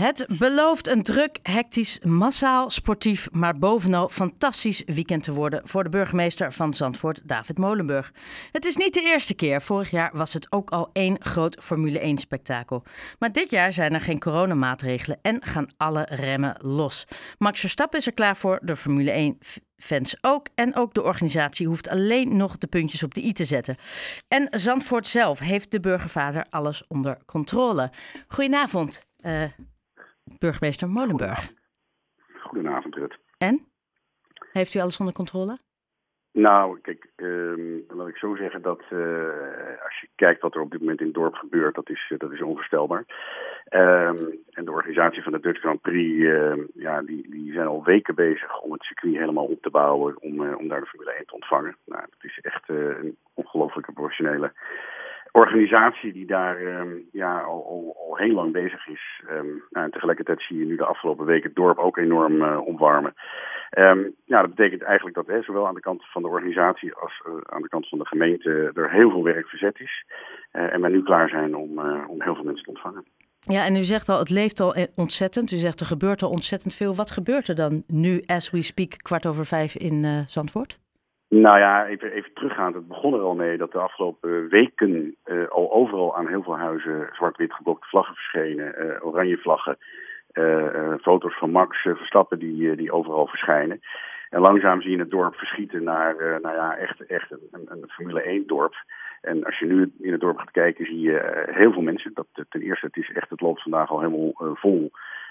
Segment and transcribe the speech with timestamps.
[0.00, 5.88] Het belooft een druk, hectisch, massaal, sportief, maar bovenal fantastisch weekend te worden voor de
[5.88, 8.12] burgemeester van Zandvoort, David Molenburg.
[8.52, 9.62] Het is niet de eerste keer.
[9.62, 12.82] Vorig jaar was het ook al één groot Formule 1-spektakel.
[13.18, 17.04] Maar dit jaar zijn er geen coronamaatregelen en gaan alle remmen los.
[17.38, 19.38] Max Verstappen is er klaar voor, de Formule 1
[19.76, 20.46] fans ook.
[20.54, 23.76] En ook de organisatie hoeft alleen nog de puntjes op de i te zetten.
[24.28, 27.90] En Zandvoort zelf heeft de burgervader alles onder controle.
[28.28, 29.02] Goedenavond.
[29.26, 29.42] Uh,
[30.38, 31.52] burgemeester Molenburg.
[32.42, 33.18] Goedenavond, Rut.
[33.38, 33.66] En?
[34.52, 35.58] Heeft u alles onder controle?
[36.32, 38.98] Nou, kijk, uh, laat ik zo zeggen dat uh,
[39.84, 42.32] als je kijkt wat er op dit moment in het dorp gebeurt, dat is, dat
[42.32, 43.04] is onvoorstelbaar.
[43.70, 44.08] Uh,
[44.50, 48.14] en de organisatie van de Dutch Grand Prix, ehm, ja, die, die zijn al weken
[48.14, 51.26] bezig om het circuit helemaal op te bouwen, om, eh, om daar de Formule 1
[51.26, 51.76] te ontvangen.
[51.86, 54.52] Nou, dat is echt een ongelooflijke professionele
[55.32, 59.22] organisatie die daar um, ja, al, al, al, heel lang bezig is.
[59.30, 62.66] Um, nou, en tegelijkertijd zie je nu de afgelopen weken het dorp ook enorm uh,
[62.66, 63.14] omwarmen.
[63.78, 67.34] Um, ja, dat betekent eigenlijk dat zowel aan de kant van de organisatie als uh,
[67.42, 70.04] aan de kant van de gemeente er heel veel werk verzet is.
[70.52, 71.78] Uh, en wij nu klaar zijn om,
[72.08, 73.04] om heel veel mensen te ontvangen.
[73.40, 75.52] Ja, en u zegt al, het leeft al ontzettend.
[75.52, 76.94] U zegt er gebeurt al ontzettend veel.
[76.94, 80.78] Wat gebeurt er dan nu, as we speak, kwart over vijf in Zandvoort?
[81.30, 82.74] Nou ja, even, even teruggaand.
[82.74, 86.56] Het begon er al mee dat de afgelopen weken uh, al overal aan heel veel
[86.56, 88.74] huizen zwart-wit geblokte vlaggen verschenen.
[88.78, 89.78] Uh, oranje vlaggen.
[91.00, 93.80] Foto's van Max Verstappen die, die overal verschijnen.
[94.30, 98.22] En langzaam zie je het dorp verschieten naar nou ja, echt, echt een, een Formule
[98.22, 98.74] 1 dorp.
[99.20, 102.10] En als je nu in het dorp gaat kijken, zie je heel veel mensen.
[102.14, 104.90] Dat, ten eerste, het is echt, het loopt vandaag al helemaal vol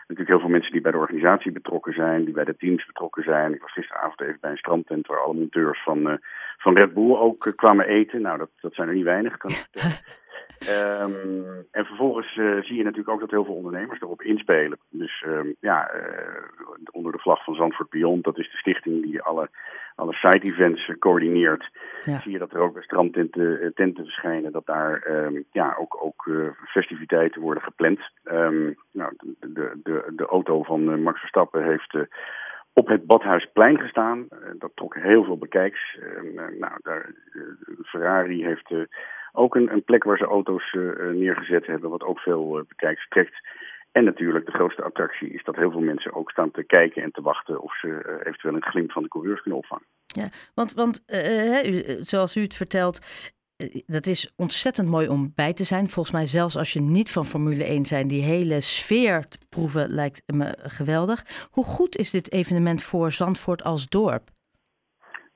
[0.10, 3.24] natuurlijk heel veel mensen die bij de organisatie betrokken zijn, die bij de teams betrokken
[3.24, 3.54] zijn.
[3.54, 6.14] Ik was gisteravond even bij een strandtent waar alle monteurs van, uh,
[6.58, 8.22] van Red Bull ook uh, kwamen eten.
[8.22, 9.68] Nou, dat, dat zijn er niet weinig, kan ik.
[10.68, 14.78] Um, en vervolgens uh, zie je natuurlijk ook dat heel veel ondernemers erop inspelen.
[14.90, 15.92] Dus um, ja,
[16.92, 19.50] onder de vlag van Zandvoort Beyond, dat is de stichting die alle,
[19.96, 21.70] alle side-events coördineert.
[22.00, 22.20] Ja.
[22.20, 26.30] Zie je dat er ook strandtenten tenten verschijnen, dat daar um, ja, ook, ook
[26.66, 28.00] festiviteiten worden gepland.
[28.92, 31.98] nou, de, de, de auto van Max Verstappen heeft
[32.74, 34.28] op het Badhuisplein gestaan.
[34.58, 35.98] dat trok heel veel bekijks.
[36.60, 37.14] nou, daar,
[37.84, 38.74] Ferrari heeft
[39.32, 40.74] ook een, een plek waar ze auto's
[41.14, 43.48] neergezet hebben, wat ook veel bekijks trekt.
[43.92, 47.12] En natuurlijk de grootste attractie is dat heel veel mensen ook staan te kijken en
[47.12, 49.86] te wachten of ze eventueel een glimp van de coureurs kunnen opvangen.
[50.06, 51.04] Ja, want, want
[52.00, 53.00] zoals u het vertelt,
[53.86, 55.88] dat is ontzettend mooi om bij te zijn.
[55.88, 59.90] Volgens mij zelfs als je niet van Formule 1 zijn, die hele sfeer te proeven
[59.90, 61.48] lijkt me geweldig.
[61.52, 64.24] Hoe goed is dit evenement voor Zandvoort als dorp?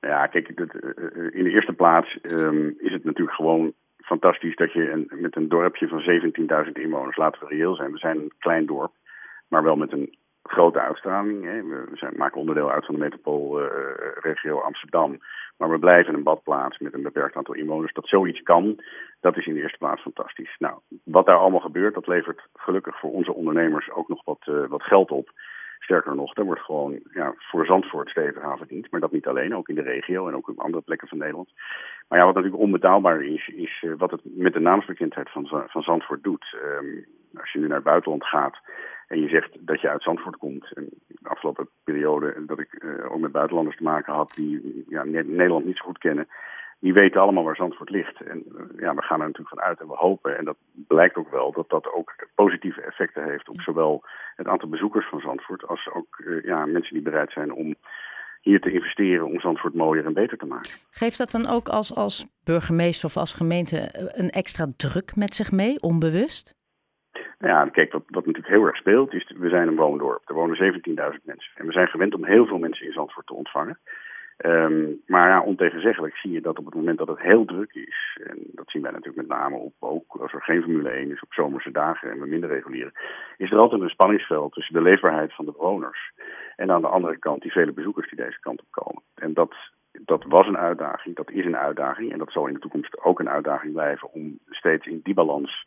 [0.00, 5.10] Ja, kijk, in de eerste plaats um, is het natuurlijk gewoon fantastisch dat je een,
[5.10, 6.02] met een dorpje van
[6.66, 8.92] 17.000 inwoners, laten we reëel zijn, we zijn een klein dorp,
[9.48, 10.16] maar wel met een
[10.48, 11.44] grote uitstraling.
[11.44, 11.62] Hè.
[11.62, 15.18] We zijn, maken onderdeel uit van de metropoolregio Amsterdam.
[15.56, 17.92] Maar we blijven een badplaats met een beperkt aantal inwoners.
[17.92, 18.82] Dat zoiets kan,
[19.20, 20.56] dat is in de eerste plaats fantastisch.
[20.58, 24.66] Nou, wat daar allemaal gebeurt, dat levert gelukkig voor onze ondernemers ook nog wat, uh,
[24.66, 25.30] wat geld op.
[25.84, 28.90] Sterker nog, er wordt gewoon ja, voor Zandvoort stevig aan verdiend.
[28.90, 31.52] Maar dat niet alleen, ook in de regio en ook op andere plekken van Nederland.
[32.08, 35.82] Maar ja, wat natuurlijk onbetaalbaar is, is uh, wat het met de naamsbekendheid van, van
[35.82, 36.56] Zandvoort doet.
[36.64, 37.06] Um,
[37.40, 38.56] als je nu naar het buitenland gaat
[39.08, 40.72] en je zegt dat je uit Zandvoort komt.
[40.72, 45.04] En de afgelopen periode dat ik uh, ook met buitenlanders te maken had die ja,
[45.04, 46.28] Nederland niet zo goed kennen
[46.84, 48.20] die weten allemaal waar Zandvoort ligt.
[48.20, 51.16] En uh, ja, we gaan er natuurlijk van uit en we hopen, en dat blijkt
[51.16, 54.04] ook wel, dat dat ook positieve effecten heeft op zowel
[54.36, 57.74] het aantal bezoekers van Zandvoort als ook uh, ja, mensen die bereid zijn om
[58.40, 60.70] hier te investeren om Zandvoort mooier en beter te maken.
[60.90, 63.88] Geeft dat dan ook als, als burgemeester of als gemeente
[64.20, 66.54] een extra druk met zich mee, onbewust?
[67.38, 70.28] Ja, kijk, wat, wat natuurlijk heel erg speelt, is we zijn een woondorp.
[70.28, 71.52] Er wonen 17.000 mensen.
[71.54, 73.78] En we zijn gewend om heel veel mensen in Zandvoort te ontvangen.
[74.38, 78.18] Um, maar ja, ontegenzeggelijk zie je dat op het moment dat het heel druk is,
[78.24, 81.22] en dat zien wij natuurlijk met name op, ook als er geen Formule 1 is
[81.22, 82.92] op zomerse dagen en we minder reguleren,
[83.36, 86.12] is er altijd een spanningsveld tussen de leefbaarheid van de bewoners
[86.56, 89.02] en aan de andere kant die vele bezoekers die deze kant op komen.
[89.14, 89.54] En dat,
[89.92, 93.20] dat was een uitdaging, dat is een uitdaging en dat zal in de toekomst ook
[93.20, 95.66] een uitdaging blijven om steeds in die balans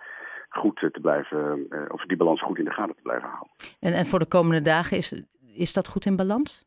[0.50, 3.52] goed te blijven, of die balans goed in de gaten te blijven houden.
[3.80, 5.24] En, en voor de komende dagen is,
[5.56, 6.67] is dat goed in balans?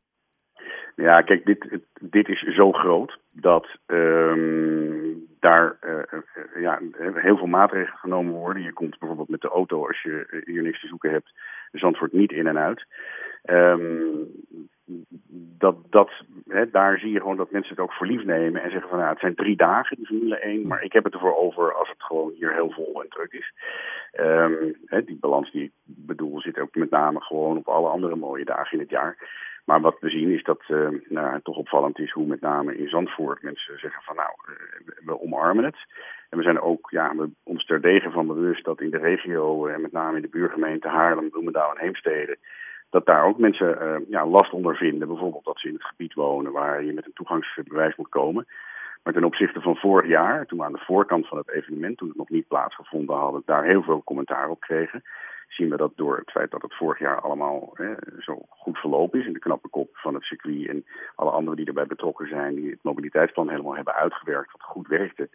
[1.01, 6.21] Ja, kijk, dit, dit is zo groot dat um, daar uh,
[6.63, 6.81] ja,
[7.15, 8.63] heel veel maatregelen genomen worden.
[8.63, 11.33] Je komt bijvoorbeeld met de auto, als je hier niks te zoeken hebt,
[11.73, 12.87] Zandvoort niet in en uit.
[13.45, 14.29] Um,
[15.59, 16.11] dat, dat,
[16.49, 18.99] hè, daar zie je gewoon dat mensen het ook voor lief nemen en zeggen van
[18.99, 21.89] nou, het zijn drie dagen, die Formule 1, maar ik heb het ervoor over als
[21.89, 23.53] het gewoon hier heel vol en druk is.
[24.21, 28.17] Um, hè, die balans die ik bedoel zit ook met name gewoon op alle andere
[28.17, 29.17] mooie dagen in het jaar.
[29.71, 32.77] Maar wat we zien is dat uh, nou, het toch opvallend is hoe met name
[32.77, 35.77] in Zandvoort mensen zeggen van nou, uh, we omarmen het.
[36.29, 39.81] En we zijn ook ja, we, ons terdege van bewust dat in de regio en
[39.81, 42.37] met name in de buurgemeente Haarlem, Bloemendaal en Heemstede
[42.91, 45.09] dat daar ook mensen ja, last onder vinden.
[45.09, 48.47] Bijvoorbeeld dat ze in het gebied wonen waar je met een toegangsbewijs moet komen.
[49.03, 52.09] Maar ten opzichte van vorig jaar, toen we aan de voorkant van het evenement, toen
[52.09, 55.03] het nog niet plaatsgevonden hadden, daar heel veel commentaar op kregen
[55.53, 59.21] zien we dat door het feit dat het vorig jaar allemaal hè, zo goed verlopen
[59.21, 62.55] is in de knappe kop van het circuit en alle anderen die erbij betrokken zijn,
[62.55, 65.29] die het mobiliteitsplan helemaal hebben uitgewerkt, wat goed werkte,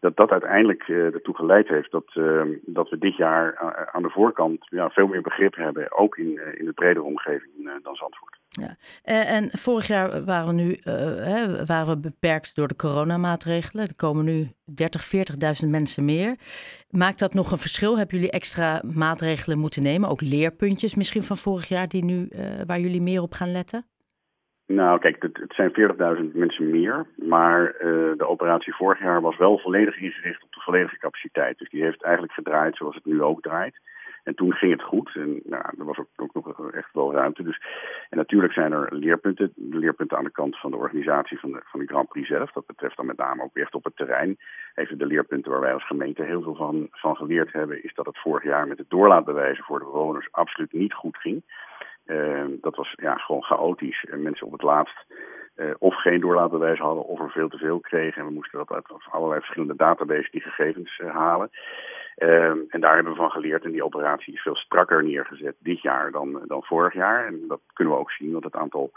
[0.00, 4.02] dat dat uiteindelijk uh, ertoe geleid heeft dat, uh, dat we dit jaar uh, aan
[4.02, 8.38] de voorkant ja, veel meer begrip hebben, ook in, in de bredere omgeving dan Zandvoort.
[8.60, 8.76] Ja.
[9.24, 13.86] En vorig jaar waren we nu hè, waren we beperkt door de coronamaatregelen.
[13.86, 15.10] Er komen nu 30,
[15.64, 16.36] 40.000 mensen meer.
[16.90, 17.98] Maakt dat nog een verschil?
[17.98, 20.08] Hebben jullie extra maatregelen moeten nemen?
[20.08, 22.28] Ook leerpuntjes misschien van vorig jaar die nu,
[22.66, 23.86] waar jullie meer op gaan letten?
[24.66, 25.70] Nou, kijk, het, het zijn
[26.30, 27.06] 40.000 mensen meer.
[27.16, 27.74] Maar
[28.16, 31.58] de operatie vorig jaar was wel volledig ingericht op de volledige capaciteit.
[31.58, 33.80] Dus die heeft eigenlijk gedraaid zoals het nu ook draait.
[34.26, 35.10] En toen ging het goed.
[35.14, 37.42] En nou, er was ook, ook nog echt wel ruimte.
[37.42, 37.60] Dus,
[38.10, 39.52] en natuurlijk zijn er leerpunten.
[39.56, 42.52] Leerpunten aan de kant van de organisatie van de, van de Grand Prix zelf.
[42.52, 44.38] Dat betreft dan met name ook echt op het terrein.
[44.74, 47.84] Even de leerpunten waar wij als gemeente heel veel van, van geleerd hebben.
[47.84, 51.42] Is dat het vorig jaar met het doorlaatbewijzen voor de bewoners absoluut niet goed ging.
[52.06, 54.04] Uh, dat was ja, gewoon chaotisch.
[54.04, 55.04] En mensen op het laatst
[55.56, 58.20] uh, of geen doorlaatbewijs hadden of er veel te veel kregen.
[58.20, 61.50] En we moesten dat uit allerlei verschillende databases die gegevens uh, halen.
[62.18, 63.64] Uh, en daar hebben we van geleerd.
[63.64, 67.26] En die operatie is veel strakker neergezet dit jaar dan, dan vorig jaar.
[67.26, 68.92] En dat kunnen we ook zien, want het aantal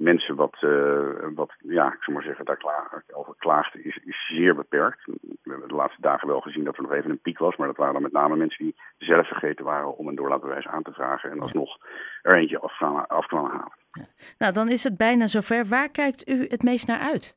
[0.00, 4.54] mensen wat, uh, wat ja, ik zou maar zeggen, daar over klaagden, is, is zeer
[4.54, 5.04] beperkt.
[5.04, 7.66] We hebben de laatste dagen wel gezien dat er nog even een piek was, maar
[7.66, 10.92] dat waren dan met name mensen die zelf vergeten waren om een doorlaatbewijs aan te
[10.92, 11.78] vragen en alsnog
[12.22, 13.78] er eentje af af kwamen halen.
[13.92, 14.04] Ja.
[14.38, 15.66] Nou, dan is het bijna zover.
[15.66, 17.36] Waar kijkt u het meest naar uit?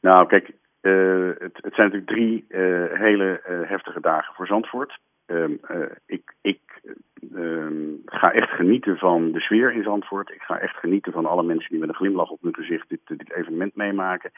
[0.00, 0.50] Nou, kijk,
[0.82, 4.98] uh, het, het, zijn natuurlijk drie uh, hele heftige dagen voor Zandvoort.
[5.26, 5.60] Um,
[6.06, 6.60] ik, ik
[7.34, 10.30] um, ga echt genieten van de sfeer in Zandvoort.
[10.30, 13.00] Ik ga echt genieten van alle mensen die met een glimlach op hun gezicht dit,
[13.06, 14.30] dit evenement meemaken.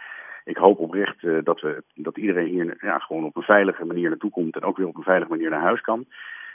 [0.44, 4.30] Ik hoop oprecht dat, we, dat iedereen hier ja, gewoon op een veilige manier naartoe
[4.30, 6.06] komt en ook weer op een veilige manier naar huis kan.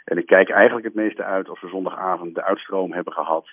[0.08, 3.48] En ik kijk eigenlijk het meeste uit als we zondagavond de uitstroom hebben gehad.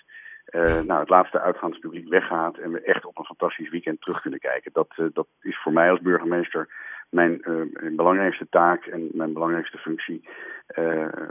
[0.54, 4.40] Uh, nou, het laatste uitgaanspubliek weggaat en we echt op een fantastisch weekend terug kunnen
[4.40, 4.72] kijken.
[4.72, 6.68] Dat, uh, dat is voor mij als burgemeester
[7.10, 10.28] mijn, uh, mijn belangrijkste taak en mijn belangrijkste functie.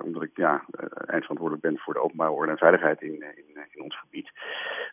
[0.03, 0.65] omdat ik ja,
[1.05, 4.31] eindverantwoordelijk ben voor de openbare orde en veiligheid in, in, in ons gebied.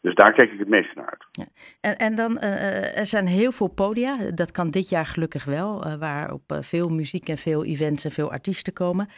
[0.00, 1.27] Dus daar kijk ik het meeste naar uit.
[1.31, 1.47] Ja.
[1.81, 4.15] En, en dan, er zijn heel veel podia.
[4.35, 8.31] Dat kan dit jaar gelukkig wel, waar op veel muziek en veel events en veel
[8.31, 9.09] artiesten komen.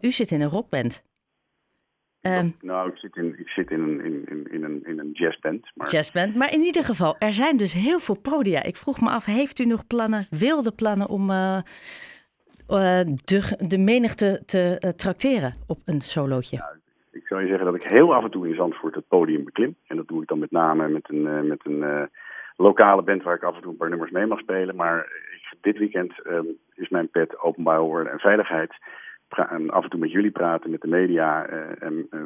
[0.00, 1.11] u zit in een rockband.
[2.22, 5.70] Um, nou, ik zit in, ik zit in, een, in, in, een, in een jazzband.
[5.74, 5.90] Maar...
[5.90, 8.62] Jazzband, maar in ieder geval, er zijn dus heel veel podia.
[8.62, 11.58] Ik vroeg me af, heeft u nog plannen, wilde plannen om uh,
[12.68, 16.56] uh, de, de menigte te uh, trakteren op een solootje?
[16.56, 16.76] Ja,
[17.10, 19.76] ik zou je zeggen dat ik heel af en toe in Zandvoort het podium beklim.
[19.86, 22.08] En dat doe ik dan met name met een, met een
[22.56, 24.76] lokale band waar ik af en toe een paar nummers mee mag spelen.
[24.76, 25.08] Maar
[25.60, 28.74] dit weekend um, is mijn pet openbaar orde en veiligheid
[29.38, 32.20] en af en toe met jullie praten, met de media uh, en uh,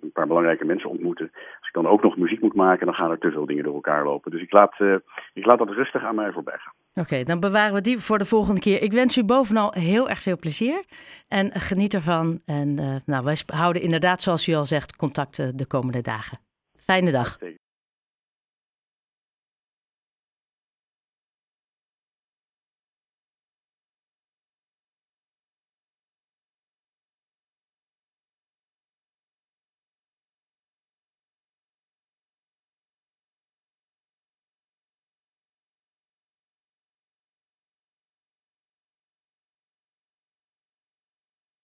[0.00, 1.30] een paar belangrijke mensen ontmoeten.
[1.32, 3.74] Als ik dan ook nog muziek moet maken, dan gaan er te veel dingen door
[3.74, 4.30] elkaar lopen.
[4.30, 4.94] Dus ik laat, uh,
[5.34, 6.72] ik laat dat rustig aan mij voorbij gaan.
[6.90, 8.82] Oké, okay, dan bewaren we die voor de volgende keer.
[8.82, 10.84] Ik wens u bovenal heel erg veel plezier
[11.28, 12.40] en geniet ervan.
[12.46, 12.74] En
[13.06, 16.38] nou, wij houden inderdaad, zoals u al zegt, contact de komende dagen.
[16.76, 17.38] Fijne dag.